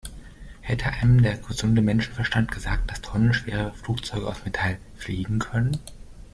Hätte 0.61 0.87
einem 0.87 1.21
der 1.21 1.37
gesunde 1.37 1.83
Menschenverstand 1.83 2.49
gesagt, 2.51 2.89
dass 2.89 3.01
tonnenschwere 3.03 3.71
Flugzeuge 3.71 4.25
aus 4.25 4.43
Metall 4.45 4.79
fliegen 4.97 5.37
können? 5.37 5.77